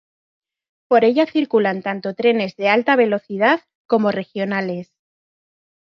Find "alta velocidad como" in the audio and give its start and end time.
2.69-4.09